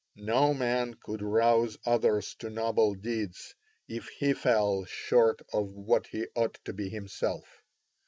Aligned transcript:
No 0.15 0.55
man 0.55 0.95
could 0.95 1.21
rouse 1.21 1.77
others 1.85 2.33
to 2.39 2.49
noble 2.49 2.95
deeds 2.95 3.53
if 3.87 4.07
he 4.07 4.33
fell 4.33 4.83
short 4.85 5.43
of 5.53 5.73
what 5.75 6.07
he 6.07 6.25
ought 6.35 6.55
to 6.65 6.73
be 6.73 6.89
himself. 6.89 7.61